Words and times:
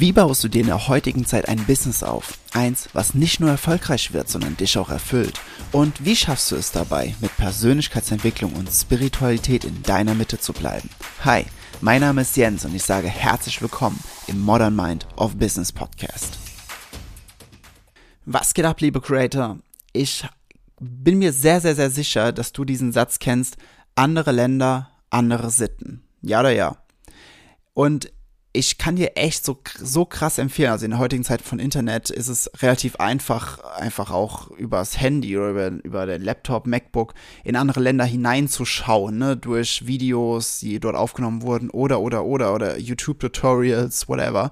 Wie 0.00 0.12
baust 0.12 0.42
du 0.42 0.48
dir 0.48 0.62
in 0.62 0.68
der 0.68 0.88
heutigen 0.88 1.26
Zeit 1.26 1.46
ein 1.46 1.66
Business 1.66 2.02
auf? 2.02 2.38
Eins, 2.54 2.88
was 2.94 3.12
nicht 3.12 3.38
nur 3.38 3.50
erfolgreich 3.50 4.14
wird, 4.14 4.30
sondern 4.30 4.56
dich 4.56 4.78
auch 4.78 4.88
erfüllt. 4.88 5.38
Und 5.72 6.06
wie 6.06 6.16
schaffst 6.16 6.50
du 6.50 6.56
es 6.56 6.72
dabei, 6.72 7.14
mit 7.20 7.36
Persönlichkeitsentwicklung 7.36 8.54
und 8.54 8.70
Spiritualität 8.70 9.66
in 9.66 9.82
deiner 9.82 10.14
Mitte 10.14 10.38
zu 10.38 10.54
bleiben? 10.54 10.88
Hi, 11.22 11.44
mein 11.82 12.00
Name 12.00 12.22
ist 12.22 12.34
Jens 12.34 12.64
und 12.64 12.74
ich 12.74 12.82
sage 12.82 13.08
herzlich 13.08 13.60
willkommen 13.60 14.02
im 14.26 14.40
Modern 14.40 14.74
Mind 14.74 15.06
of 15.16 15.36
Business 15.36 15.70
Podcast. 15.70 16.38
Was 18.24 18.54
geht 18.54 18.64
ab, 18.64 18.80
liebe 18.80 19.02
Creator? 19.02 19.58
Ich 19.92 20.26
bin 20.80 21.18
mir 21.18 21.34
sehr, 21.34 21.60
sehr, 21.60 21.74
sehr 21.74 21.90
sicher, 21.90 22.32
dass 22.32 22.52
du 22.52 22.64
diesen 22.64 22.92
Satz 22.92 23.18
kennst. 23.18 23.58
Andere 23.96 24.32
Länder, 24.32 24.92
andere 25.10 25.50
Sitten. 25.50 26.04
Ja 26.22 26.40
oder 26.40 26.52
ja? 26.52 26.78
Und 27.74 28.10
ich 28.52 28.78
kann 28.78 28.96
dir 28.96 29.16
echt 29.16 29.44
so, 29.44 29.58
so 29.78 30.04
krass 30.04 30.38
empfehlen. 30.38 30.72
Also 30.72 30.84
in 30.84 30.90
der 30.90 30.98
heutigen 30.98 31.22
Zeit 31.22 31.40
von 31.40 31.60
Internet 31.60 32.10
ist 32.10 32.28
es 32.28 32.50
relativ 32.60 32.96
einfach, 32.96 33.62
einfach 33.76 34.10
auch 34.10 34.50
übers 34.50 35.00
Handy 35.00 35.36
oder 35.36 35.50
über, 35.50 35.84
über 35.84 36.06
den 36.06 36.22
Laptop, 36.22 36.66
MacBook 36.66 37.14
in 37.44 37.54
andere 37.54 37.80
Länder 37.80 38.04
hineinzuschauen, 38.04 39.18
ne, 39.18 39.36
durch 39.36 39.86
Videos, 39.86 40.58
die 40.58 40.80
dort 40.80 40.96
aufgenommen 40.96 41.42
wurden 41.42 41.70
oder, 41.70 42.00
oder, 42.00 42.24
oder, 42.24 42.52
oder 42.52 42.78
YouTube-Tutorials, 42.78 44.08
whatever. 44.08 44.50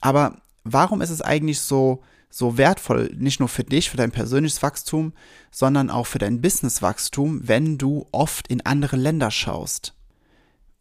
Aber 0.00 0.42
warum 0.64 1.00
ist 1.00 1.10
es 1.10 1.22
eigentlich 1.22 1.60
so, 1.60 2.02
so 2.28 2.58
wertvoll, 2.58 3.10
nicht 3.16 3.40
nur 3.40 3.48
für 3.48 3.64
dich, 3.64 3.88
für 3.88 3.96
dein 3.96 4.10
persönliches 4.10 4.62
Wachstum, 4.62 5.14
sondern 5.50 5.88
auch 5.88 6.06
für 6.06 6.18
dein 6.18 6.42
Businesswachstum, 6.42 7.48
wenn 7.48 7.78
du 7.78 8.06
oft 8.12 8.48
in 8.48 8.66
andere 8.66 8.96
Länder 8.96 9.30
schaust? 9.30 9.94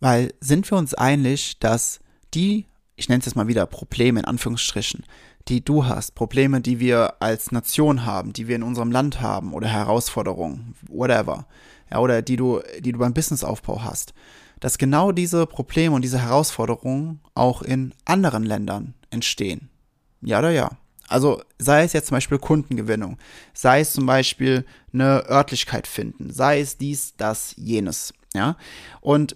Weil 0.02 0.34
sind 0.42 0.70
wir 0.70 0.78
uns 0.78 0.94
einig, 0.94 1.60
dass 1.60 2.02
die, 2.34 2.66
ich 2.96 3.10
nenne 3.10 3.20
es 3.20 3.26
jetzt 3.26 3.36
mal 3.36 3.48
wieder 3.48 3.66
Probleme 3.66 4.20
in 4.20 4.26
Anführungsstrichen, 4.26 5.04
die 5.48 5.64
du 5.64 5.86
hast, 5.86 6.16
Probleme, 6.16 6.62
die 6.62 6.80
wir 6.80 7.22
als 7.22 7.52
Nation 7.52 8.06
haben, 8.06 8.34
die 8.34 8.48
wir 8.48 8.56
in 8.56 8.64
unserem 8.64 8.92
Land 8.92 9.22
haben 9.22 9.54
oder 9.54 9.68
Herausforderungen, 9.68 10.76
whatever, 10.90 11.46
ja, 11.92 12.00
oder 12.00 12.22
die 12.22 12.36
du, 12.36 12.62
die 12.80 12.92
du 12.92 13.00
beim 13.00 13.14
Businessaufbau 13.14 13.84
hast, 13.84 14.14
dass 14.60 14.78
genau 14.78 15.12
diese 15.12 15.46
Probleme 15.46 15.96
und 15.96 16.02
diese 16.02 16.20
Herausforderungen 16.20 17.20
auch 17.36 17.62
in 17.62 17.94
anderen 18.06 18.44
Ländern 18.44 18.96
entstehen. 19.12 19.70
Ja 20.22 20.40
oder 20.40 20.52
ja? 20.52 20.72
Also 21.08 21.44
sei 21.60 21.84
es 21.84 21.94
jetzt 21.94 22.08
zum 22.08 22.16
Beispiel 22.16 22.40
Kundengewinnung, 22.40 23.20
sei 23.54 23.82
es 23.82 23.94
zum 23.94 24.08
Beispiel 24.08 24.66
eine 24.92 25.30
Örtlichkeit 25.30 25.86
finden, 25.86 26.32
sei 26.32 26.62
es 26.62 26.78
dies, 26.78 27.16
das, 27.16 27.54
jenes, 27.58 28.14
ja. 28.34 28.58
Und 29.02 29.36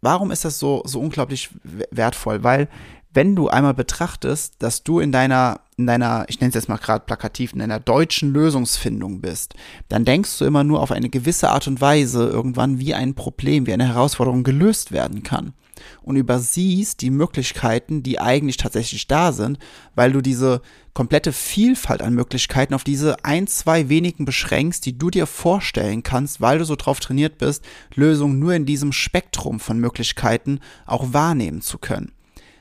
Warum 0.00 0.30
ist 0.30 0.44
das 0.44 0.58
so, 0.58 0.82
so 0.84 1.00
unglaublich 1.00 1.50
wertvoll? 1.90 2.44
Weil, 2.44 2.68
wenn 3.12 3.34
du 3.34 3.48
einmal 3.48 3.74
betrachtest, 3.74 4.54
dass 4.58 4.84
du 4.84 5.00
in 5.00 5.12
deiner, 5.12 5.60
in 5.76 5.86
deiner, 5.86 6.26
ich 6.28 6.40
nenne 6.40 6.50
es 6.50 6.54
jetzt 6.54 6.68
mal 6.68 6.76
gerade 6.76 7.04
plakativ, 7.04 7.52
in 7.52 7.58
deiner 7.58 7.80
deutschen 7.80 8.32
Lösungsfindung 8.32 9.20
bist, 9.20 9.54
dann 9.88 10.04
denkst 10.04 10.38
du 10.38 10.44
immer 10.44 10.62
nur 10.62 10.80
auf 10.80 10.92
eine 10.92 11.08
gewisse 11.08 11.50
Art 11.50 11.66
und 11.66 11.80
Weise 11.80 12.28
irgendwann, 12.28 12.78
wie 12.78 12.94
ein 12.94 13.14
Problem, 13.14 13.66
wie 13.66 13.72
eine 13.72 13.88
Herausforderung 13.88 14.44
gelöst 14.44 14.92
werden 14.92 15.22
kann 15.22 15.54
und 16.02 16.16
übersiehst 16.16 17.00
die 17.02 17.10
Möglichkeiten, 17.10 18.02
die 18.02 18.20
eigentlich 18.20 18.56
tatsächlich 18.56 19.06
da 19.06 19.32
sind, 19.32 19.58
weil 19.94 20.12
du 20.12 20.20
diese 20.20 20.62
komplette 20.94 21.32
Vielfalt 21.32 22.02
an 22.02 22.14
Möglichkeiten 22.14 22.74
auf 22.74 22.84
diese 22.84 23.24
ein, 23.24 23.46
zwei 23.46 23.88
wenigen 23.88 24.24
beschränkst, 24.24 24.84
die 24.84 24.98
du 24.98 25.10
dir 25.10 25.26
vorstellen 25.26 26.02
kannst, 26.02 26.40
weil 26.40 26.58
du 26.58 26.64
so 26.64 26.76
drauf 26.76 27.00
trainiert 27.00 27.38
bist, 27.38 27.64
Lösungen 27.94 28.38
nur 28.38 28.54
in 28.54 28.66
diesem 28.66 28.92
Spektrum 28.92 29.60
von 29.60 29.78
Möglichkeiten 29.78 30.60
auch 30.86 31.12
wahrnehmen 31.12 31.60
zu 31.60 31.78
können. 31.78 32.12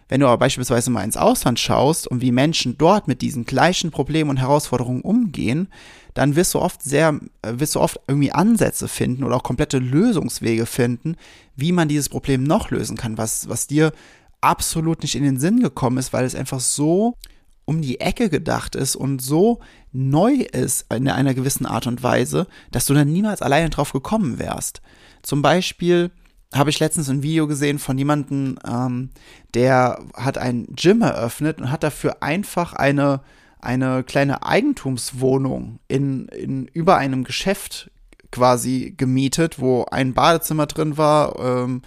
Wenn 0.10 0.22
du 0.22 0.28
aber 0.28 0.38
beispielsweise 0.38 0.90
mal 0.90 1.04
ins 1.04 1.18
Ausland 1.18 1.60
schaust 1.60 2.08
und 2.08 2.22
wie 2.22 2.32
Menschen 2.32 2.78
dort 2.78 3.08
mit 3.08 3.22
diesen 3.22 3.46
gleichen 3.46 3.92
Problemen 3.92 4.30
und 4.30 4.38
Herausforderungen 4.38 5.02
umgehen, 5.02 5.68
dann 6.14 6.36
wirst 6.36 6.54
du 6.54 6.60
oft 6.60 6.82
sehr, 6.82 7.20
äh, 7.42 7.54
wirst 7.58 7.76
du 7.76 7.80
oft 7.80 8.00
irgendwie 8.08 8.32
Ansätze 8.32 8.88
finden 8.88 9.24
oder 9.24 9.36
auch 9.36 9.44
komplette 9.44 9.80
Lösungswege 9.80 10.66
finden, 10.66 11.16
wie 11.56 11.72
man 11.72 11.88
dieses 11.88 12.10
Problem 12.10 12.44
noch 12.44 12.72
lösen 12.72 12.98
kann, 12.98 13.18
was, 13.18 13.50
was 13.50 13.68
dir 13.68 13.92
absolut 14.42 15.02
nicht 15.02 15.16
in 15.16 15.24
den 15.24 15.40
Sinn 15.40 15.60
gekommen 15.60 15.98
ist, 15.98 16.14
weil 16.14 16.26
es 16.26 16.36
einfach 16.36 16.60
so 16.60 17.16
um 17.66 17.82
die 17.82 18.00
Ecke 18.00 18.30
gedacht 18.30 18.76
ist 18.76 18.96
und 18.96 19.22
so 19.22 19.60
neu 19.92 20.36
ist 20.36 20.86
in 20.94 21.10
einer 21.10 21.34
gewissen 21.34 21.66
Art 21.66 21.86
und 21.86 22.02
Weise, 22.02 22.48
dass 22.72 22.86
du 22.86 22.94
dann 22.94 23.12
niemals 23.12 23.42
alleine 23.42 23.70
drauf 23.70 23.92
gekommen 23.92 24.40
wärst. 24.40 24.82
Zum 25.22 25.42
Beispiel 25.42 26.12
habe 26.54 26.70
ich 26.70 26.80
letztens 26.80 27.10
ein 27.10 27.24
Video 27.24 27.48
gesehen 27.48 27.80
von 27.80 27.98
jemandem, 27.98 28.58
ähm, 28.68 29.10
der 29.54 30.00
hat 30.14 30.38
ein 30.38 30.68
Gym 30.76 31.02
eröffnet 31.02 31.60
und 31.60 31.72
hat 31.72 31.84
dafür 31.84 32.18
einfach 32.22 32.74
eine, 32.74 33.22
eine 33.60 34.04
kleine 34.04 34.44
Eigentumswohnung 34.44 35.80
in, 35.88 36.28
in 36.30 36.68
über 36.68 36.98
einem 36.98 37.24
Geschäft 37.24 37.92
quasi 38.32 38.94
gemietet, 38.96 39.60
wo 39.60 39.86
ein 39.86 40.14
Badezimmer 40.14 40.68
drin 40.68 40.98
war 40.98 41.40
ähm, 41.40 41.82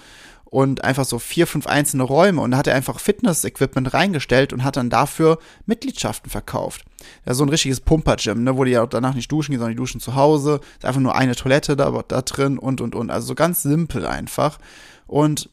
und 0.50 0.83
einfach 0.83 1.05
so 1.05 1.21
vier, 1.21 1.47
fünf 1.47 1.69
einzelne 1.69 2.03
Räume 2.03 2.43
und 2.43 2.56
hat 2.56 2.66
er 2.66 2.75
einfach 2.75 2.99
Fitness-Equipment 2.99 3.94
reingestellt 3.94 4.53
und 4.53 4.65
hat 4.65 4.77
dann 4.77 4.91
dafür 4.91 5.38
Mitgliedschaften 5.65 6.28
verkauft. 6.28 6.84
Ja, 7.25 7.34
so 7.34 7.44
ein 7.44 7.49
richtiges 7.49 7.81
Pumper-Gym, 7.81 8.43
ne, 8.43 8.56
wo 8.56 8.65
die 8.65 8.72
ja 8.72 8.84
danach 8.84 9.15
nicht 9.15 9.31
duschen 9.31 9.53
gehen, 9.53 9.60
sondern 9.60 9.77
die 9.77 9.81
duschen 9.81 10.00
zu 10.00 10.16
Hause. 10.16 10.60
Ist 10.77 10.84
einfach 10.84 11.00
nur 11.00 11.15
eine 11.15 11.37
Toilette 11.37 11.77
da, 11.77 12.03
da 12.06 12.22
drin 12.22 12.59
und 12.59 12.81
und 12.81 12.97
und. 12.97 13.10
Also 13.10 13.28
so 13.28 13.34
ganz 13.37 13.62
simpel 13.62 14.06
einfach. 14.06 14.59
Und 15.06 15.49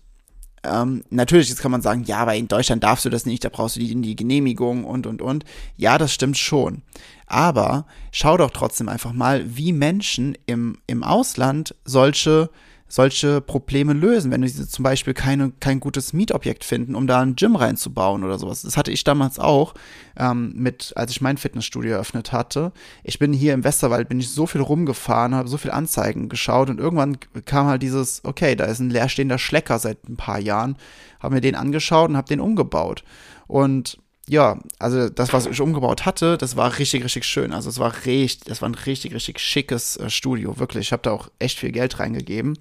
ähm, 0.64 1.04
natürlich, 1.12 1.50
jetzt 1.50 1.62
kann 1.62 1.72
man 1.72 1.84
sagen, 1.84 2.04
ja, 2.06 2.18
aber 2.18 2.36
in 2.36 2.48
Deutschland 2.48 2.84
darfst 2.84 3.06
du 3.06 3.10
das 3.10 3.28
nicht, 3.28 3.46
da 3.46 3.50
brauchst 3.50 3.76
du 3.76 3.80
die, 3.80 4.02
die 4.02 4.16
Genehmigung 4.16 4.84
und 4.84 5.06
und 5.06 5.22
und. 5.22 5.46
Ja, 5.76 6.00
das 6.00 6.12
stimmt 6.12 6.40
schon. 6.40 6.82
Aber 7.28 7.86
schau 8.12 8.36
doch 8.38 8.50
trotzdem 8.50 8.90
einfach 8.90 9.14
mal, 9.14 9.44
wie 9.56 9.74
Menschen 9.74 10.36
im, 10.48 10.80
im 10.88 11.04
Ausland 11.04 11.76
solche 11.86 12.50
solche 12.88 13.42
Probleme 13.42 13.94
lösen, 13.94 14.32
wenn 14.32 14.48
sie 14.48 14.68
zum 14.68 14.84
Beispiel 14.84 15.14
keine, 15.14 15.52
kein 15.60 15.80
gutes 15.80 16.14
Mietobjekt 16.14 16.64
finden, 16.64 16.96
um 16.96 17.06
da 17.06 17.20
ein 17.22 17.36
Gym 17.36 17.56
reinzubauen 17.56 18.24
oder 18.24 18.40
sowas. 18.40 18.62
Das 18.62 18.78
hatte 18.78 18.92
ich 18.92 19.04
damals 19.04 19.40
auch, 19.40 19.74
ähm, 20.18 20.54
mit, 20.56 20.94
als 20.96 21.12
ich 21.12 21.22
mein 21.22 21.38
Fitnessstudio 21.38 21.94
eröffnet 21.94 22.32
hatte. 22.32 22.72
Ich 23.04 23.20
bin 23.20 23.34
hier 23.34 23.54
im 23.54 23.64
Westerwald, 23.64 24.08
bin 24.08 24.20
ich 24.20 24.30
so 24.30 24.48
viel 24.48 24.62
rumgefahren, 24.62 25.36
habe 25.36 25.50
so 25.50 25.58
viel 25.58 25.72
Anzeigen 25.72 26.30
geschaut 26.30 26.70
und 26.70 26.80
irgendwann 26.80 27.18
kam 27.46 27.68
halt 27.68 27.82
dieses, 27.82 28.24
okay, 28.24 28.56
da 28.56 28.66
ist 28.66 28.80
ein 28.80 28.90
leerstehender 28.90 29.38
Schlecker 29.38 29.80
seit 29.80 30.08
ein 30.08 30.18
paar 30.18 30.40
Jahren, 30.40 30.78
habe 31.20 31.36
mir 31.36 31.42
den 31.42 31.56
angeschaut 31.56 32.10
und 32.10 32.18
habe 32.18 32.28
den 32.28 32.40
umgebaut. 32.40 33.04
Und 33.48 33.98
ja, 34.30 34.60
also 34.78 35.10
das, 35.10 35.32
was 35.32 35.46
ich 35.46 35.62
umgebaut 35.62 36.06
hatte, 36.06 36.38
das 36.38 36.56
war 36.56 36.78
richtig, 36.78 37.04
richtig 37.04 37.24
schön. 37.26 37.54
Also 37.54 37.70
es 37.70 37.80
war 37.80 37.94
richtig, 38.06 38.46
das 38.46 38.62
war 38.62 38.70
ein 38.70 38.76
richtig, 38.76 39.14
richtig 39.14 39.40
schickes 39.40 39.98
äh, 39.98 40.10
Studio, 40.10 40.60
wirklich. 40.60 40.88
Ich 40.88 40.92
habe 40.92 41.04
da 41.04 41.12
auch 41.12 41.30
echt 41.40 41.60
viel 41.60 41.72
Geld 41.72 42.00
reingegeben. 42.00 42.58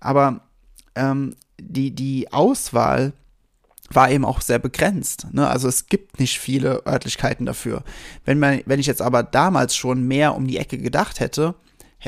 Aber 0.00 0.40
ähm, 0.96 1.36
die, 1.60 1.92
die 1.92 2.32
Auswahl 2.32 3.12
war 3.90 4.10
eben 4.10 4.24
auch 4.24 4.40
sehr 4.40 4.58
begrenzt. 4.58 5.28
Ne? 5.32 5.46
Also 5.48 5.68
es 5.68 5.86
gibt 5.86 6.18
nicht 6.18 6.40
viele 6.40 6.84
Örtlichkeiten 6.86 7.46
dafür. 7.46 7.84
Wenn, 8.24 8.40
man, 8.40 8.62
wenn 8.66 8.80
ich 8.80 8.86
jetzt 8.86 9.02
aber 9.02 9.22
damals 9.22 9.76
schon 9.76 10.08
mehr 10.08 10.34
um 10.34 10.48
die 10.48 10.58
Ecke 10.58 10.78
gedacht 10.78 11.20
hätte, 11.20 11.54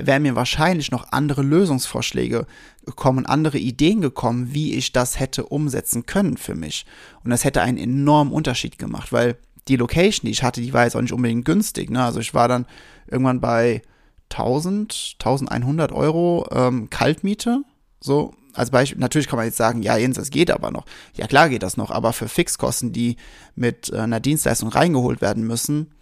wären 0.02 0.22
mir 0.22 0.36
wahrscheinlich 0.36 0.90
noch 0.90 1.12
andere 1.12 1.42
Lösungsvorschläge 1.42 2.46
gekommen, 2.84 3.26
andere 3.26 3.58
Ideen 3.58 4.00
gekommen, 4.00 4.52
wie 4.52 4.74
ich 4.74 4.92
das 4.92 5.18
hätte 5.18 5.46
umsetzen 5.46 6.06
können 6.06 6.36
für 6.36 6.54
mich. 6.54 6.86
Und 7.24 7.30
das 7.30 7.44
hätte 7.44 7.62
einen 7.62 7.78
enormen 7.78 8.32
Unterschied 8.32 8.78
gemacht, 8.78 9.12
weil 9.12 9.36
die 9.68 9.76
Location, 9.76 10.26
die 10.26 10.32
ich 10.32 10.42
hatte, 10.42 10.60
die 10.60 10.72
war 10.72 10.84
jetzt 10.84 10.96
auch 10.96 11.00
nicht 11.00 11.12
unbedingt 11.12 11.44
günstig. 11.44 11.90
Ne? 11.90 12.04
Also 12.04 12.20
ich 12.20 12.34
war 12.34 12.48
dann 12.48 12.66
irgendwann 13.08 13.40
bei 13.40 13.82
1000, 14.30 15.16
1100 15.18 15.92
Euro 15.92 16.46
ähm, 16.50 16.90
Kaltmiete. 16.90 17.62
So, 18.00 18.34
als 18.52 18.70
Beispiel, 18.70 18.98
natürlich 18.98 19.28
kann 19.28 19.36
man 19.36 19.46
jetzt 19.46 19.56
sagen, 19.56 19.82
ja, 19.82 19.96
Jens, 19.96 20.16
das 20.16 20.30
geht 20.30 20.50
aber 20.50 20.70
noch. 20.70 20.84
Ja, 21.14 21.26
klar 21.26 21.48
geht 21.48 21.62
das 21.62 21.76
noch, 21.76 21.90
aber 21.90 22.12
für 22.12 22.28
Fixkosten, 22.28 22.92
die 22.92 23.16
mit 23.54 23.92
äh, 23.92 23.98
einer 23.98 24.20
Dienstleistung 24.20 24.68
reingeholt 24.68 25.20
werden 25.20 25.46
müssen, 25.46 25.92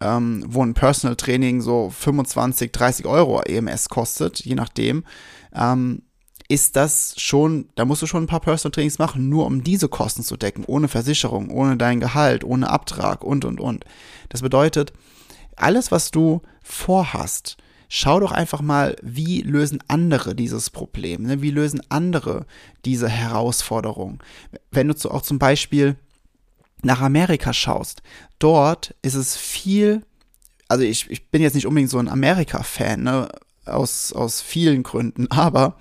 ähm, 0.00 0.44
wo 0.46 0.62
ein 0.62 0.74
Personal 0.74 1.16
Training 1.16 1.60
so 1.60 1.90
25, 1.90 2.72
30 2.72 3.06
Euro 3.06 3.40
EMS 3.40 3.88
kostet, 3.88 4.44
je 4.44 4.54
nachdem, 4.54 5.04
ähm, 5.54 6.02
ist 6.48 6.76
das 6.76 7.14
schon, 7.18 7.68
da 7.74 7.84
musst 7.84 8.00
du 8.00 8.06
schon 8.06 8.24
ein 8.24 8.28
paar 8.28 8.40
Personal 8.40 8.72
Trainings 8.72 8.98
machen, 8.98 9.28
nur 9.28 9.44
um 9.44 9.62
diese 9.62 9.88
Kosten 9.88 10.22
zu 10.22 10.36
decken, 10.36 10.64
ohne 10.64 10.88
Versicherung, 10.88 11.50
ohne 11.50 11.76
dein 11.76 12.00
Gehalt, 12.00 12.42
ohne 12.42 12.70
Abtrag 12.70 13.22
und, 13.22 13.44
und, 13.44 13.60
und. 13.60 13.84
Das 14.30 14.40
bedeutet, 14.40 14.92
alles, 15.56 15.90
was 15.90 16.10
du 16.10 16.40
vorhast, 16.62 17.58
schau 17.88 18.20
doch 18.20 18.32
einfach 18.32 18.62
mal, 18.62 18.96
wie 19.02 19.42
lösen 19.42 19.80
andere 19.88 20.34
dieses 20.34 20.70
Problem, 20.70 21.24
ne? 21.24 21.42
wie 21.42 21.50
lösen 21.50 21.82
andere 21.90 22.46
diese 22.84 23.08
Herausforderung. 23.08 24.22
Wenn 24.70 24.88
du 24.88 24.94
auch 25.10 25.22
zum 25.22 25.38
Beispiel 25.38 25.96
nach 26.82 27.00
Amerika 27.00 27.52
schaust, 27.52 28.02
dort 28.38 28.94
ist 29.02 29.14
es 29.14 29.36
viel, 29.36 30.02
also 30.68 30.84
ich, 30.84 31.10
ich 31.10 31.30
bin 31.30 31.42
jetzt 31.42 31.54
nicht 31.54 31.66
unbedingt 31.66 31.90
so 31.90 31.98
ein 31.98 32.08
Amerika-Fan, 32.08 33.02
ne, 33.02 33.28
aus, 33.64 34.12
aus 34.12 34.40
vielen 34.40 34.82
Gründen, 34.82 35.26
aber 35.30 35.76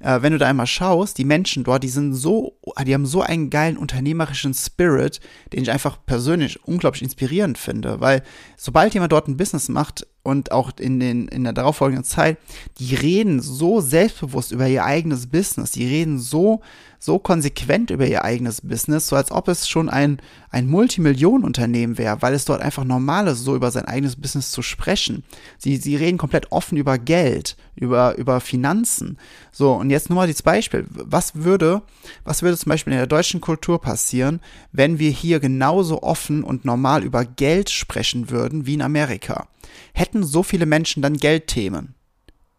äh, 0.00 0.22
wenn 0.22 0.32
du 0.32 0.38
da 0.38 0.46
einmal 0.46 0.66
schaust, 0.66 1.18
die 1.18 1.24
Menschen 1.24 1.64
dort, 1.64 1.82
die 1.82 1.88
sind 1.88 2.14
so, 2.14 2.58
die 2.84 2.94
haben 2.94 3.06
so 3.06 3.22
einen 3.22 3.50
geilen 3.50 3.76
unternehmerischen 3.76 4.54
Spirit, 4.54 5.20
den 5.52 5.62
ich 5.62 5.70
einfach 5.70 5.98
persönlich 6.04 6.62
unglaublich 6.64 7.02
inspirierend 7.02 7.58
finde, 7.58 8.00
weil 8.00 8.22
sobald 8.56 8.94
jemand 8.94 9.12
dort 9.12 9.28
ein 9.28 9.36
Business 9.36 9.68
macht, 9.68 10.06
und 10.24 10.52
auch 10.52 10.72
in, 10.80 10.98
den, 10.98 11.28
in 11.28 11.44
der 11.44 11.52
darauffolgenden 11.52 12.04
Zeit, 12.04 12.38
die 12.78 12.94
reden 12.94 13.40
so 13.40 13.80
selbstbewusst 13.80 14.52
über 14.52 14.66
ihr 14.66 14.82
eigenes 14.82 15.26
Business, 15.26 15.70
die 15.70 15.86
reden 15.86 16.18
so, 16.18 16.62
so 16.98 17.18
konsequent 17.18 17.90
über 17.90 18.06
ihr 18.06 18.24
eigenes 18.24 18.62
Business, 18.62 19.06
so 19.06 19.16
als 19.16 19.30
ob 19.30 19.48
es 19.48 19.68
schon 19.68 19.90
ein, 19.90 20.18
ein 20.48 20.66
Multimillionenunternehmen 20.66 21.98
wäre, 21.98 22.22
weil 22.22 22.32
es 22.32 22.46
dort 22.46 22.62
einfach 22.62 22.84
normal 22.84 23.26
ist, 23.28 23.44
so 23.44 23.54
über 23.54 23.70
sein 23.70 23.84
eigenes 23.84 24.16
Business 24.16 24.50
zu 24.50 24.62
sprechen. 24.62 25.24
Sie, 25.58 25.76
sie 25.76 25.94
reden 25.94 26.16
komplett 26.16 26.50
offen 26.50 26.78
über 26.78 26.96
Geld, 26.96 27.58
über, 27.76 28.16
über 28.16 28.40
Finanzen. 28.40 29.18
So, 29.52 29.74
und 29.74 29.90
jetzt 29.90 30.08
nur 30.08 30.16
mal 30.16 30.26
dieses 30.26 30.42
Beispiel. 30.42 30.86
Was 30.88 31.34
würde, 31.34 31.82
was 32.24 32.40
würde 32.40 32.56
zum 32.56 32.70
Beispiel 32.70 32.94
in 32.94 32.98
der 32.98 33.06
deutschen 33.06 33.42
Kultur 33.42 33.78
passieren, 33.78 34.40
wenn 34.72 34.98
wir 34.98 35.10
hier 35.10 35.38
genauso 35.38 36.02
offen 36.02 36.42
und 36.42 36.64
normal 36.64 37.04
über 37.04 37.26
Geld 37.26 37.68
sprechen 37.68 38.30
würden 38.30 38.64
wie 38.64 38.74
in 38.74 38.82
Amerika? 38.82 39.48
Hätten 39.92 40.24
so 40.24 40.42
viele 40.42 40.66
Menschen 40.66 41.02
dann 41.02 41.16
Geldthemen? 41.16 41.94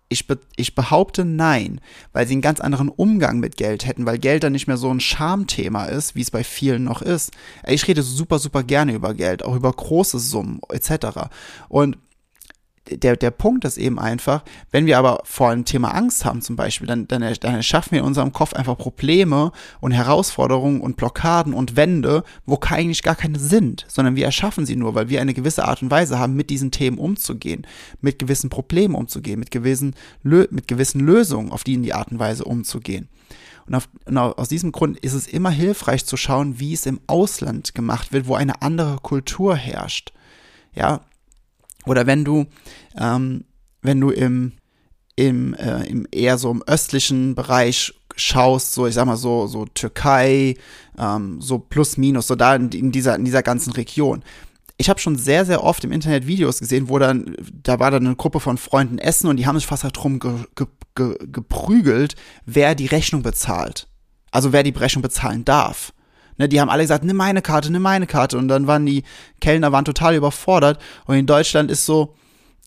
Ich, 0.07 0.28
be 0.28 0.40
ich 0.56 0.75
behaupte 0.75 1.25
nein, 1.25 1.81
weil 2.13 2.28
sie 2.28 2.34
einen 2.34 2.42
ganz 2.44 2.60
anderen 2.60 2.90
Umgang 2.90 3.40
mit 3.40 3.57
Geld 3.57 3.88
hätten, 3.88 4.06
weil 4.06 4.19
Geld 4.19 4.44
dann 4.44 4.52
nicht 4.52 4.68
mehr 4.68 4.78
so 4.78 4.92
ein 4.92 5.00
Schamthema 5.00 5.86
ist, 5.86 6.16
wie 6.16 6.22
es 6.22 6.30
bei 6.30 6.44
vielen 6.44 6.84
noch 6.84 7.02
ist. 7.02 7.31
Ich 7.66 7.88
rede 7.88 8.04
super, 8.04 8.38
super 8.38 8.62
gerne 8.62 8.94
über 8.94 9.16
Geld, 9.16 9.44
auch 9.44 9.56
über 9.56 9.72
große 9.72 10.19
Summen 10.19 10.60
etc. 10.69 11.30
Und 11.69 11.98
der, 12.90 13.16
der 13.16 13.32
Punkt 13.32 13.66
ist 13.66 13.78
eben 13.78 14.00
einfach, 14.00 14.44
wenn 14.72 14.86
wir 14.86 14.98
aber 14.98 15.22
vor 15.24 15.50
einem 15.50 15.66
Thema 15.66 15.90
Angst 15.90 16.26
haben 16.26 16.42
zum 16.42 16.56
Beispiel, 16.56 16.88
dann, 16.88 17.08
dann, 17.08 17.22
dann 17.22 17.56
erschaffen 17.56 17.92
wir 17.94 18.00
in 18.00 18.06
unserem 18.06 18.32
Kopf 18.32 18.54
einfach 18.54 18.78
Probleme 18.78 19.52
und 19.80 19.92
Herausforderungen 19.92 20.82
und 20.82 20.98
Blockaden 20.98 21.54
und 21.54 21.76
Wände, 21.76 22.24
wo 22.46 22.60
eigentlich 22.70 23.04
gar 23.04 23.16
keine 23.16 23.40
sind, 23.40 23.86
sondern 23.88 24.16
wir 24.16 24.26
erschaffen 24.26 24.66
sie 24.66 24.76
nur, 24.76 24.96
weil 24.96 25.10
wir 25.10 25.22
eine 25.22 25.34
gewisse 25.34 25.66
Art 25.66 25.82
und 25.82 25.92
Weise 25.92 26.20
haben, 26.20 26.36
mit 26.36 26.50
diesen 26.50 26.72
Themen 26.72 26.98
umzugehen, 26.98 27.66
mit 28.02 28.20
gewissen 28.20 28.50
Problemen 28.50 28.96
umzugehen, 28.96 29.40
mit 29.40 29.52
gewissen, 29.52 29.96
mit 30.24 30.68
gewissen 30.68 31.00
Lösungen 31.02 31.52
auf 31.52 31.64
die 31.64 31.76
in 31.76 31.84
die 31.84 31.94
Art 31.94 32.12
und 32.12 32.20
Weise 32.20 32.44
umzugehen. 32.44 33.08
Und, 33.68 33.76
auf, 33.76 33.90
und 34.06 34.18
aus 34.18 34.50
diesem 34.50 34.72
Grund 34.72 35.00
ist 35.00 35.14
es 35.14 35.28
immer 35.28 35.50
hilfreich 35.50 36.06
zu 36.06 36.18
schauen, 36.18 36.60
wie 36.60 36.74
es 36.74 36.86
im 36.86 37.00
Ausland 37.08 37.74
gemacht 37.74 38.14
wird, 38.14 38.28
wo 38.28 38.36
eine 38.36 38.62
andere 38.62 38.98
Kultur 38.98 39.56
herrscht. 39.56 40.14
Ja, 40.74 41.02
oder 41.86 42.08
wenn 42.08 42.26
du, 42.26 42.46
ähm, 42.98 43.46
wenn 43.82 44.00
du 44.02 44.10
im, 44.10 44.54
im, 45.16 45.54
äh, 45.54 45.84
im 45.88 46.08
eher 46.12 46.38
so 46.38 46.52
im 46.52 46.64
östlichen 46.64 47.36
Bereich 47.36 47.94
schaust, 48.16 48.74
so 48.74 48.88
ich 48.88 48.96
sag 48.96 49.06
mal 49.06 49.18
so, 49.18 49.48
so 49.48 49.66
Türkei, 49.66 50.56
ähm, 50.98 51.42
so 51.42 51.60
plus 51.60 51.98
minus, 51.98 52.28
so 52.28 52.36
da 52.36 52.56
in, 52.56 52.70
in, 52.70 52.92
dieser, 52.92 53.16
in 53.16 53.26
dieser 53.26 53.44
ganzen 53.44 53.74
Region. 53.74 54.24
Ich 54.78 54.90
habe 54.90 55.00
schon 55.00 55.18
sehr, 55.18 55.46
sehr 55.46 55.64
oft 55.64 55.84
im 55.86 55.94
Internet 55.94 56.28
Videos 56.28 56.60
gesehen, 56.60 56.90
wo 56.90 57.00
dann, 57.00 57.36
da 57.64 57.80
war 57.80 57.92
dann 57.92 58.06
eine 58.06 58.16
Gruppe 58.16 58.42
von 58.42 58.58
Freunden 58.58 58.98
essen 58.98 59.30
und 59.30 59.38
die 59.38 59.48
haben 59.48 59.58
sich 59.58 59.68
fast 59.68 59.86
darum 59.86 60.20
ge, 60.20 60.34
ge, 60.56 60.68
ge, 60.96 61.18
geprügelt, 61.32 62.16
wer 62.46 62.76
die 62.76 62.88
Rechnung 62.88 63.22
bezahlt. 63.22 63.88
Also 64.32 64.52
wer 64.52 64.64
die 64.64 64.72
Rechnung 64.72 65.02
bezahlen 65.02 65.46
darf. 65.46 65.94
Ne, 66.38 66.50
die 66.50 66.60
haben 66.60 66.70
alle 66.70 66.84
gesagt, 66.84 67.04
nimm 67.04 67.18
meine 67.18 67.42
Karte, 67.42 67.72
nimm 67.72 67.82
meine 67.82 68.08
Karte. 68.08 68.38
Und 68.38 68.48
dann 68.48 68.68
waren 68.68 68.86
die 68.86 69.04
Kellner 69.42 69.72
waren 69.72 69.86
total 69.86 70.16
überfordert. 70.16 70.80
Und 71.06 71.16
in 71.16 71.26
Deutschland 71.26 71.72
ist 71.72 71.86
so, 71.86 72.16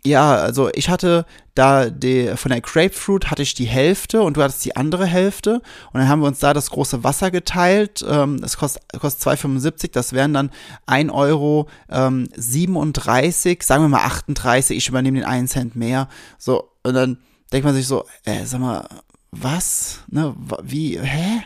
ja, 0.05 0.37
also 0.37 0.71
ich 0.75 0.89
hatte 0.89 1.27
da 1.55 1.91
die, 1.91 2.37
von 2.37 2.51
der 2.51 2.61
Grapefruit 2.61 3.31
hatte 3.31 3.43
ich 3.43 3.55
die 3.55 3.67
Hälfte 3.67 4.23
und 4.23 4.37
du 4.37 4.43
hattest 4.43 4.65
die 4.65 4.77
andere 4.77 5.07
Hälfte. 5.07 5.55
Und 5.93 6.01
dann 6.01 6.09
haben 6.09 6.21
wir 6.21 6.29
uns 6.29 6.39
da 6.39 6.55
das 6.55 6.71
große 6.71 7.03
Wasser 7.03 7.31
geteilt. 7.31 8.05
Ähm, 8.09 8.41
das 8.41 8.57
kostet, 8.57 8.83
kostet 8.99 9.41
2,75. 9.41 9.91
Das 9.93 10.13
wären 10.13 10.33
dann 10.33 10.51
1 10.87 11.11
Euro 11.11 11.69
ähm, 11.91 12.29
37, 12.37 13.63
sagen 13.63 13.83
wir 13.85 13.89
mal 13.89 14.05
38. 14.05 14.77
Ich 14.77 14.89
übernehme 14.89 15.19
den 15.19 15.27
einen 15.27 15.49
Cent 15.49 15.75
mehr. 15.75 16.09
So, 16.39 16.71
und 16.85 16.95
dann 16.95 17.19
denkt 17.53 17.65
man 17.65 17.75
sich 17.75 17.87
so, 17.87 18.05
äh, 18.25 18.45
sag 18.45 18.61
mal, 18.61 18.89
was? 19.33 20.01
Ne, 20.09 20.35
wie, 20.63 20.99
hä? 21.01 21.43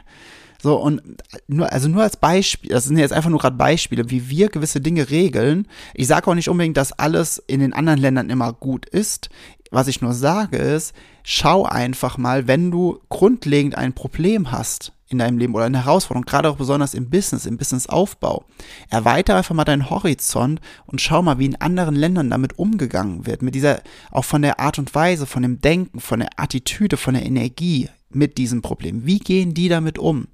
So, 0.62 0.76
und 0.76 1.02
nur, 1.48 1.72
also 1.72 1.88
nur 1.88 2.04
als 2.04 2.16
Beispiel, 2.16 2.70
das 2.70 2.84
sind 2.84 2.96
jetzt 2.96 3.12
einfach 3.12 3.30
nur 3.30 3.40
gerade 3.40 3.56
Beispiele, 3.56 4.10
wie 4.10 4.30
wir 4.30 4.48
gewisse 4.48 4.80
Dinge 4.80 5.10
regeln. 5.10 5.66
Ich 5.92 6.06
sage 6.06 6.30
auch 6.30 6.36
nicht 6.36 6.48
unbedingt, 6.48 6.76
dass 6.76 6.92
alles 6.92 7.42
in 7.48 7.58
den 7.58 7.72
anderen 7.72 7.98
Ländern 7.98 8.30
immer 8.30 8.52
gut 8.52 8.86
ist. 8.86 9.28
Was 9.72 9.88
ich 9.88 10.02
nur 10.02 10.12
sage 10.12 10.58
ist, 10.58 10.94
schau 11.24 11.64
einfach 11.64 12.16
mal, 12.16 12.46
wenn 12.46 12.70
du 12.70 13.00
grundlegend 13.08 13.76
ein 13.76 13.92
Problem 13.92 14.52
hast 14.52 14.92
in 15.08 15.18
deinem 15.18 15.36
Leben 15.36 15.54
oder 15.54 15.64
eine 15.64 15.84
Herausforderung, 15.84 16.26
gerade 16.26 16.48
auch 16.48 16.56
besonders 16.56 16.94
im 16.94 17.10
Business, 17.10 17.44
im 17.44 17.56
Businessaufbau, 17.56 18.44
erweitere 18.88 19.38
einfach 19.38 19.56
mal 19.56 19.64
deinen 19.64 19.90
Horizont 19.90 20.60
und 20.86 21.00
schau 21.00 21.22
mal, 21.22 21.40
wie 21.40 21.46
in 21.46 21.60
anderen 21.60 21.96
Ländern 21.96 22.30
damit 22.30 22.56
umgegangen 22.58 23.26
wird, 23.26 23.42
mit 23.42 23.56
dieser, 23.56 23.80
auch 24.12 24.24
von 24.24 24.42
der 24.42 24.60
Art 24.60 24.78
und 24.78 24.94
Weise, 24.94 25.26
von 25.26 25.42
dem 25.42 25.60
Denken, 25.60 25.98
von 25.98 26.20
der 26.20 26.30
Attitüde, 26.36 26.96
von 26.96 27.14
der 27.14 27.26
Energie 27.26 27.88
mit 28.14 28.38
diesem 28.38 28.62
Problem? 28.62 29.06
Wie 29.06 29.18
gehen 29.18 29.54
die 29.54 29.68
damit 29.68 29.98
um? 29.98 30.28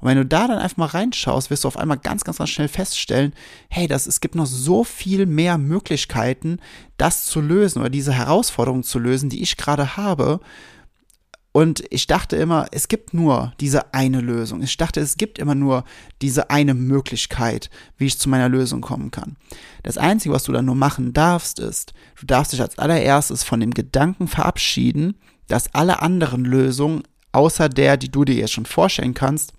Und 0.00 0.08
wenn 0.08 0.16
du 0.16 0.26
da 0.26 0.48
dann 0.48 0.58
einfach 0.58 0.76
mal 0.76 0.86
reinschaust, 0.86 1.50
wirst 1.50 1.64
du 1.64 1.68
auf 1.68 1.76
einmal 1.76 1.98
ganz, 1.98 2.24
ganz, 2.24 2.38
ganz 2.38 2.50
schnell 2.50 2.68
feststellen, 2.68 3.32
hey, 3.68 3.86
das, 3.86 4.06
es 4.06 4.20
gibt 4.20 4.34
noch 4.34 4.46
so 4.46 4.84
viel 4.84 5.26
mehr 5.26 5.58
Möglichkeiten, 5.58 6.58
das 6.96 7.26
zu 7.26 7.40
lösen 7.40 7.80
oder 7.80 7.90
diese 7.90 8.12
Herausforderung 8.12 8.82
zu 8.82 8.98
lösen, 8.98 9.30
die 9.30 9.42
ich 9.42 9.56
gerade 9.56 9.96
habe. 9.96 10.40
Und 11.52 11.84
ich 11.90 12.06
dachte 12.06 12.36
immer, 12.36 12.66
es 12.72 12.88
gibt 12.88 13.12
nur 13.12 13.52
diese 13.60 13.92
eine 13.92 14.22
Lösung. 14.22 14.62
Ich 14.62 14.76
dachte, 14.78 15.00
es 15.00 15.18
gibt 15.18 15.38
immer 15.38 15.54
nur 15.54 15.84
diese 16.22 16.48
eine 16.48 16.72
Möglichkeit, 16.72 17.68
wie 17.98 18.06
ich 18.06 18.18
zu 18.18 18.30
meiner 18.30 18.48
Lösung 18.48 18.80
kommen 18.80 19.10
kann. 19.10 19.36
Das 19.82 19.98
Einzige, 19.98 20.34
was 20.34 20.44
du 20.44 20.52
dann 20.52 20.64
nur 20.64 20.74
machen 20.74 21.12
darfst, 21.12 21.58
ist, 21.58 21.92
du 22.18 22.24
darfst 22.24 22.54
dich 22.54 22.62
als 22.62 22.78
allererstes 22.78 23.44
von 23.44 23.60
dem 23.60 23.72
Gedanken 23.72 24.28
verabschieden, 24.28 25.14
dass 25.46 25.74
alle 25.74 26.00
anderen 26.00 26.46
Lösungen 26.46 27.02
außer 27.32 27.68
der, 27.68 27.96
die 27.96 28.10
du 28.10 28.24
dir 28.24 28.34
jetzt 28.34 28.52
schon 28.52 28.66
vorstellen 28.66 29.14
kannst, 29.14 29.52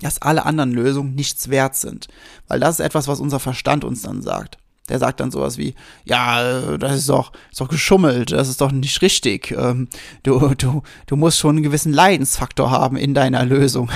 dass 0.00 0.22
alle 0.22 0.46
anderen 0.46 0.72
Lösungen 0.72 1.14
nichts 1.14 1.50
wert 1.50 1.76
sind. 1.76 2.08
Weil 2.48 2.60
das 2.60 2.78
ist 2.78 2.84
etwas, 2.84 3.06
was 3.06 3.20
unser 3.20 3.38
Verstand 3.38 3.84
uns 3.84 4.02
dann 4.02 4.22
sagt. 4.22 4.56
Der 4.88 4.98
sagt 4.98 5.20
dann 5.20 5.30
sowas 5.30 5.56
wie, 5.56 5.74
ja, 6.04 6.76
das 6.76 6.96
ist 6.96 7.08
doch, 7.08 7.32
ist 7.50 7.60
doch 7.60 7.68
geschummelt, 7.68 8.32
das 8.32 8.48
ist 8.48 8.60
doch 8.60 8.72
nicht 8.72 9.02
richtig. 9.02 9.52
Ähm, 9.52 9.88
du, 10.24 10.54
du, 10.56 10.82
du 11.06 11.16
musst 11.16 11.38
schon 11.38 11.56
einen 11.56 11.62
gewissen 11.62 11.92
Leidensfaktor 11.92 12.72
haben 12.72 12.96
in 12.96 13.14
deiner 13.14 13.44
Lösung. 13.44 13.88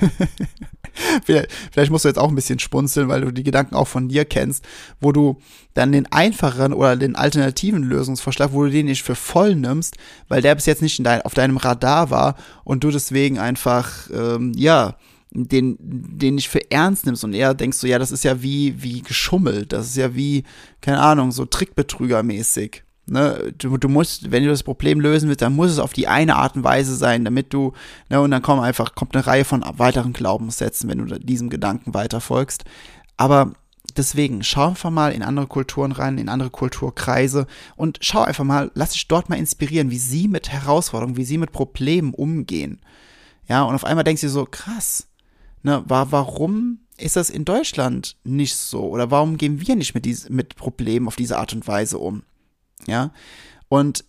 vielleicht, 1.24 1.52
vielleicht 1.72 1.90
musst 1.90 2.04
du 2.04 2.08
jetzt 2.08 2.18
auch 2.18 2.28
ein 2.28 2.34
bisschen 2.34 2.58
spunzeln, 2.58 3.08
weil 3.08 3.20
du 3.20 3.32
die 3.32 3.42
Gedanken 3.42 3.74
auch 3.74 3.88
von 3.88 4.08
dir 4.08 4.24
kennst, 4.24 4.64
wo 5.00 5.12
du 5.12 5.38
dann 5.74 5.92
den 5.92 6.10
einfacheren 6.10 6.72
oder 6.72 6.96
den 6.96 7.16
alternativen 7.16 7.82
Lösungsvorschlag, 7.82 8.52
wo 8.52 8.64
du 8.64 8.70
den 8.70 8.86
nicht 8.86 9.02
für 9.02 9.14
voll 9.14 9.54
nimmst, 9.54 9.96
weil 10.28 10.42
der 10.42 10.54
bis 10.54 10.66
jetzt 10.66 10.82
nicht 10.82 11.04
dein, 11.04 11.22
auf 11.22 11.34
deinem 11.34 11.56
Radar 11.56 12.10
war 12.10 12.36
und 12.64 12.84
du 12.84 12.90
deswegen 12.90 13.38
einfach, 13.38 14.08
ähm, 14.12 14.52
ja, 14.56 14.96
den, 15.32 15.76
den 15.80 16.36
nicht 16.36 16.48
für 16.48 16.70
ernst 16.70 17.04
nimmst 17.04 17.24
und 17.24 17.34
eher 17.34 17.52
denkst 17.52 17.80
du, 17.80 17.86
ja, 17.86 17.98
das 17.98 18.10
ist 18.10 18.24
ja 18.24 18.42
wie, 18.42 18.82
wie 18.82 19.02
geschummelt, 19.02 19.72
das 19.72 19.86
ist 19.86 19.96
ja 19.96 20.14
wie, 20.14 20.44
keine 20.80 21.00
Ahnung, 21.00 21.32
so 21.32 21.44
Trickbetrügermäßig. 21.44 22.85
Ne, 23.08 23.54
du, 23.56 23.76
du 23.76 23.88
musst, 23.88 24.32
wenn 24.32 24.42
du 24.42 24.48
das 24.48 24.64
Problem 24.64 25.00
lösen 25.00 25.28
willst, 25.28 25.40
dann 25.40 25.54
muss 25.54 25.70
es 25.70 25.78
auf 25.78 25.92
die 25.92 26.08
eine 26.08 26.34
Art 26.34 26.56
und 26.56 26.64
Weise 26.64 26.96
sein, 26.96 27.24
damit 27.24 27.52
du, 27.52 27.72
ne, 28.10 28.20
und 28.20 28.32
dann 28.32 28.42
kommen 28.42 28.62
einfach, 28.62 28.96
kommt 28.96 29.14
eine 29.14 29.24
Reihe 29.24 29.44
von 29.44 29.64
weiteren 29.76 30.12
Glaubenssätzen, 30.12 30.90
wenn 30.90 31.06
du 31.06 31.18
diesem 31.20 31.48
Gedanken 31.48 31.94
weiterfolgst. 31.94 32.64
Aber 33.16 33.52
deswegen, 33.96 34.42
schau 34.42 34.68
einfach 34.68 34.90
mal 34.90 35.12
in 35.12 35.22
andere 35.22 35.46
Kulturen 35.46 35.92
rein, 35.92 36.18
in 36.18 36.28
andere 36.28 36.50
Kulturkreise 36.50 37.46
und 37.76 37.98
schau 38.00 38.22
einfach 38.22 38.44
mal, 38.44 38.72
lass 38.74 38.90
dich 38.90 39.06
dort 39.06 39.28
mal 39.28 39.38
inspirieren, 39.38 39.90
wie 39.92 39.98
sie 39.98 40.26
mit 40.26 40.48
Herausforderungen, 40.48 41.16
wie 41.16 41.24
sie 41.24 41.38
mit 41.38 41.52
Problemen 41.52 42.12
umgehen. 42.12 42.80
Ja, 43.48 43.62
und 43.62 43.76
auf 43.76 43.84
einmal 43.84 44.02
denkst 44.02 44.22
du 44.22 44.28
so, 44.28 44.46
krass, 44.50 45.06
ne, 45.62 45.84
war, 45.86 46.10
warum 46.10 46.80
ist 46.98 47.16
das 47.16 47.30
in 47.30 47.44
Deutschland 47.44 48.16
nicht 48.24 48.56
so? 48.56 48.88
Oder 48.88 49.10
warum 49.10 49.36
gehen 49.36 49.60
wir 49.60 49.76
nicht 49.76 49.94
mit, 49.94 50.04
dies, 50.04 50.28
mit 50.28 50.56
Problemen 50.56 51.06
auf 51.06 51.16
diese 51.16 51.38
Art 51.38 51.52
und 51.52 51.68
Weise 51.68 51.98
um? 51.98 52.22
Ja. 52.86 53.12
Und 53.68 54.04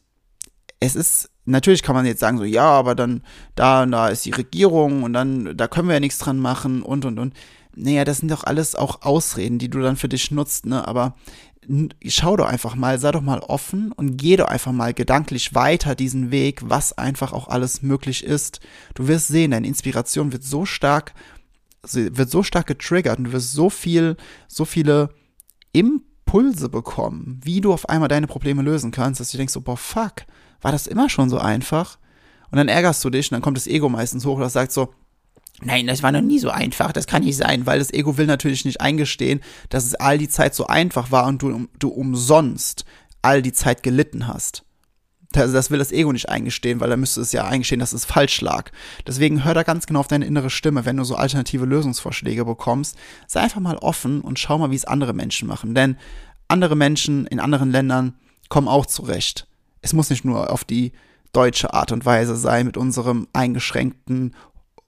es 0.79 0.95
ist, 0.95 1.29
natürlich 1.45 1.83
kann 1.83 1.95
man 1.95 2.05
jetzt 2.05 2.19
sagen, 2.19 2.37
so, 2.37 2.43
ja, 2.43 2.69
aber 2.69 2.95
dann, 2.95 3.23
da, 3.55 3.85
da 3.85 4.09
ist 4.09 4.25
die 4.25 4.31
Regierung 4.31 5.03
und 5.03 5.13
dann, 5.13 5.57
da 5.57 5.67
können 5.67 5.87
wir 5.87 5.95
ja 5.95 5.99
nichts 5.99 6.19
dran 6.19 6.39
machen 6.39 6.83
und, 6.83 7.05
und, 7.05 7.19
und. 7.19 7.33
Naja, 7.75 8.05
das 8.05 8.17
sind 8.17 8.31
doch 8.31 8.43
alles 8.43 8.75
auch 8.75 9.03
Ausreden, 9.03 9.59
die 9.59 9.69
du 9.69 9.79
dann 9.79 9.97
für 9.97 10.09
dich 10.09 10.31
nutzt, 10.31 10.65
ne? 10.65 10.87
Aber 10.87 11.15
schau 12.07 12.37
doch 12.37 12.47
einfach 12.47 12.75
mal, 12.75 12.99
sei 12.99 13.11
doch 13.11 13.21
mal 13.21 13.39
offen 13.39 13.91
und 13.91 14.17
geh 14.17 14.35
doch 14.37 14.47
einfach 14.47 14.71
mal 14.71 14.93
gedanklich 14.93 15.53
weiter 15.53 15.95
diesen 15.95 16.31
Weg, 16.31 16.61
was 16.63 16.97
einfach 16.97 17.33
auch 17.33 17.49
alles 17.49 17.81
möglich 17.81 18.23
ist. 18.23 18.61
Du 18.95 19.07
wirst 19.07 19.27
sehen, 19.27 19.51
deine 19.51 19.67
Inspiration 19.67 20.31
wird 20.31 20.43
so 20.43 20.65
stark, 20.65 21.13
wird 21.91 22.29
so 22.29 22.41
stark 22.41 22.67
getriggert 22.67 23.19
und 23.19 23.25
du 23.25 23.31
wirst 23.33 23.51
so 23.51 23.69
viel, 23.69 24.15
so 24.47 24.65
viele 24.65 25.09
Impulse 25.73 26.07
Impulse 26.27 26.67
bekommen, 26.67 27.39
wie 27.41 27.61
du 27.61 27.71
auf 27.71 27.87
einmal 27.87 28.09
deine 28.09 28.27
Probleme 28.27 28.61
lösen 28.61 28.91
kannst, 28.91 29.21
dass 29.21 29.31
du 29.31 29.37
denkst 29.37 29.53
so, 29.53 29.61
boah, 29.61 29.77
fuck, 29.77 30.25
war 30.61 30.73
das 30.73 30.85
immer 30.85 31.09
schon 31.09 31.29
so 31.29 31.37
einfach? 31.37 31.97
Und 32.51 32.57
dann 32.57 32.67
ärgerst 32.67 33.03
du 33.05 33.09
dich 33.09 33.31
und 33.31 33.35
dann 33.35 33.41
kommt 33.41 33.55
das 33.55 33.65
Ego 33.65 33.87
meistens 33.87 34.25
hoch 34.25 34.35
und 34.35 34.41
das 34.41 34.53
sagt 34.53 34.73
so, 34.73 34.93
Nein, 35.61 35.87
das 35.87 36.03
war 36.03 36.11
noch 36.11 36.21
nie 36.21 36.37
so 36.37 36.51
einfach, 36.51 36.91
das 36.91 37.07
kann 37.07 37.23
nicht 37.23 37.35
sein, 37.35 37.65
weil 37.65 37.79
das 37.79 37.91
Ego 37.91 38.17
will 38.17 38.27
natürlich 38.27 38.63
nicht 38.63 38.79
eingestehen, 38.79 39.39
dass 39.69 39.85
es 39.85 39.95
all 39.95 40.19
die 40.19 40.27
Zeit 40.27 40.53
so 40.53 40.67
einfach 40.67 41.09
war 41.11 41.25
und 41.25 41.41
du, 41.41 41.67
du 41.79 41.87
umsonst 41.87 42.85
all 43.23 43.41
die 43.41 43.53
Zeit 43.53 43.81
gelitten 43.81 44.27
hast. 44.27 44.63
Das, 45.37 45.51
das 45.51 45.69
will 45.69 45.77
das 45.77 45.91
Ego 45.91 46.11
nicht 46.11 46.29
eingestehen, 46.29 46.79
weil 46.79 46.89
da 46.89 46.97
müsste 46.97 47.21
es 47.21 47.31
ja 47.31 47.45
eingestehen, 47.45 47.79
dass 47.79 47.93
es 47.93 48.05
falsch 48.05 48.41
lag. 48.41 48.71
Deswegen 49.05 49.43
hör 49.43 49.53
da 49.53 49.63
ganz 49.63 49.85
genau 49.85 49.99
auf 49.99 50.07
deine 50.07 50.25
innere 50.25 50.49
Stimme, 50.49 50.85
wenn 50.85 50.97
du 50.97 51.03
so 51.03 51.15
alternative 51.15 51.65
Lösungsvorschläge 51.65 52.43
bekommst. 52.43 52.97
Sei 53.27 53.41
einfach 53.41 53.61
mal 53.61 53.77
offen 53.77 54.21
und 54.21 54.39
schau 54.39 54.57
mal, 54.57 54.71
wie 54.71 54.75
es 54.75 54.85
andere 54.85 55.13
Menschen 55.13 55.47
machen. 55.47 55.75
Denn 55.75 55.97
andere 56.47 56.75
Menschen 56.75 57.27
in 57.27 57.39
anderen 57.39 57.71
Ländern 57.71 58.15
kommen 58.49 58.67
auch 58.67 58.85
zurecht. 58.85 59.47
Es 59.81 59.93
muss 59.93 60.09
nicht 60.09 60.25
nur 60.25 60.51
auf 60.51 60.63
die 60.63 60.91
deutsche 61.33 61.73
Art 61.73 61.91
und 61.91 62.05
Weise 62.05 62.35
sein 62.35 62.65
mit 62.65 62.77
unserem 62.77 63.27
eingeschränkten 63.33 64.33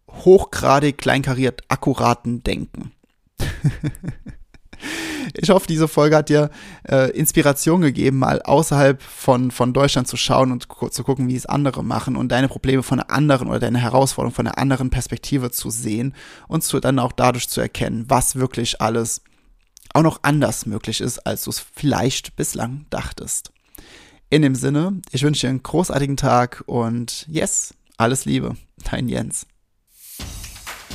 hochgradig 0.10 0.98
kleinkariert 0.98 1.62
akkuraten 1.68 2.44
Denken. 2.44 2.92
ich 5.34 5.50
hoffe, 5.50 5.68
diese 5.68 5.88
Folge 5.88 6.16
hat 6.16 6.30
dir 6.30 6.50
äh, 6.88 7.12
Inspiration 7.12 7.82
gegeben, 7.82 8.20
mal 8.20 8.42
außerhalb 8.42 9.02
von, 9.02 9.52
von 9.52 9.74
Deutschland 9.74 10.08
zu 10.08 10.18
schauen 10.18 10.52
und 10.52 10.68
zu 10.92 11.04
gucken, 11.04 11.28
wie 11.28 11.36
es 11.36 11.46
andere 11.46 11.84
machen 11.84 12.16
und 12.16 12.32
deine 12.32 12.48
Probleme 12.48 12.84
von 12.84 13.00
einer 13.00 13.10
anderen 13.10 13.48
oder 13.48 13.60
deine 13.60 13.80
Herausforderung 13.80 14.34
von 14.34 14.48
einer 14.48 14.58
anderen 14.58 14.90
Perspektive 14.90 15.52
zu 15.52 15.70
sehen 15.70 16.14
und 16.48 16.64
zu, 16.64 16.80
dann 16.80 17.00
auch 17.00 17.12
dadurch 17.12 17.50
zu 17.50 17.62
erkennen, 17.62 18.06
was 18.08 18.36
wirklich 18.36 18.82
alles 18.82 19.22
auch 19.94 20.04
noch 20.04 20.20
anders 20.22 20.66
möglich 20.66 21.02
ist, 21.02 21.20
als 21.20 21.44
du 21.44 21.50
es 21.50 21.60
vielleicht 21.60 22.36
bislang 22.36 22.86
dachtest. 22.90 23.52
In 24.30 24.44
dem 24.44 24.54
Sinne, 24.54 25.02
ich 25.12 25.24
wünsche 25.24 25.42
dir 25.42 25.50
einen 25.50 25.64
großartigen 25.64 26.18
Tag 26.18 26.64
und 26.68 27.26
yes, 27.28 27.74
alles 27.98 28.26
Liebe, 28.26 28.56
dein 28.92 29.10
Jens. 29.10 29.48